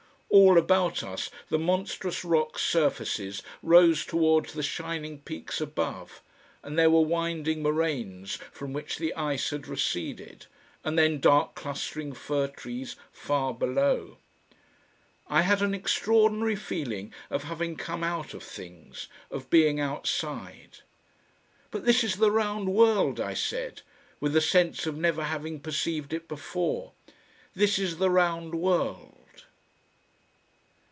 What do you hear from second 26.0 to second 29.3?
it before; "this is the round world!"